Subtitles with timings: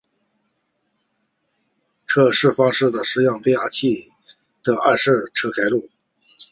[2.07, 4.11] 测试方式是让变压器
[4.63, 5.91] 的二次侧开路。